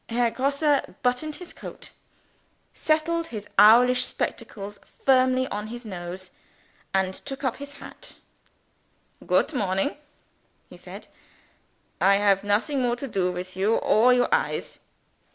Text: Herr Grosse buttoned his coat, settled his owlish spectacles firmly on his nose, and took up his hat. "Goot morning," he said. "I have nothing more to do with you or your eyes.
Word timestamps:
Herr 0.09 0.31
Grosse 0.31 0.81
buttoned 1.03 1.35
his 1.35 1.53
coat, 1.53 1.91
settled 2.73 3.27
his 3.27 3.47
owlish 3.59 4.03
spectacles 4.03 4.79
firmly 4.83 5.47
on 5.49 5.67
his 5.67 5.85
nose, 5.85 6.31
and 6.91 7.13
took 7.13 7.43
up 7.43 7.57
his 7.57 7.73
hat. 7.73 8.15
"Goot 9.23 9.53
morning," 9.53 9.95
he 10.71 10.77
said. 10.77 11.05
"I 12.01 12.15
have 12.15 12.43
nothing 12.43 12.81
more 12.81 12.95
to 12.95 13.07
do 13.07 13.31
with 13.31 13.55
you 13.55 13.75
or 13.75 14.11
your 14.11 14.29
eyes. 14.33 14.79